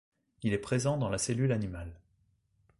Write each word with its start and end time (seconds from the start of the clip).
Il 0.41 0.53
est 0.53 0.57
présent 0.57 0.97
dans 0.97 1.09
la 1.09 1.19
cellule 1.19 1.51
animale. 1.51 1.99